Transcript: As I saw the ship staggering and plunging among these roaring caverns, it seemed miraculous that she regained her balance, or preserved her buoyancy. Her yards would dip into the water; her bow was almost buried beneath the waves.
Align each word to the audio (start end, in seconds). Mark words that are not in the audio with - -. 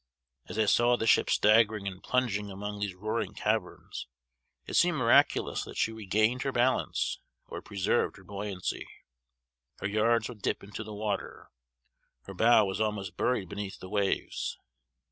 As 0.47 0.57
I 0.57 0.65
saw 0.65 0.97
the 0.97 1.05
ship 1.05 1.29
staggering 1.29 1.87
and 1.87 2.01
plunging 2.01 2.49
among 2.49 2.79
these 2.79 2.95
roaring 2.95 3.35
caverns, 3.35 4.07
it 4.65 4.73
seemed 4.73 4.97
miraculous 4.97 5.63
that 5.63 5.77
she 5.77 5.91
regained 5.91 6.41
her 6.41 6.51
balance, 6.51 7.19
or 7.45 7.61
preserved 7.61 8.17
her 8.17 8.23
buoyancy. 8.23 8.87
Her 9.77 9.85
yards 9.87 10.27
would 10.27 10.41
dip 10.41 10.63
into 10.63 10.83
the 10.83 10.95
water; 10.95 11.51
her 12.23 12.33
bow 12.33 12.65
was 12.65 12.81
almost 12.81 13.15
buried 13.15 13.47
beneath 13.47 13.79
the 13.79 13.89
waves. 13.89 14.57